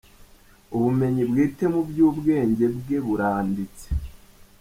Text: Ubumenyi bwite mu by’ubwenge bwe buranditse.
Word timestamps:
Ubumenyi 0.75 1.23
bwite 1.29 1.65
mu 1.73 1.81
by’ubwenge 1.89 2.65
bwe 2.77 2.97
buranditse. 3.05 3.85